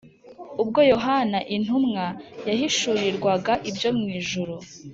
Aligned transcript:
Ubwo 0.61 0.79
Yohana 0.93 1.37
intumwa 1.55 2.05
yahishurirwaga 2.47 3.53
ibyo 3.69 3.89
mw’ijuru 3.97 4.55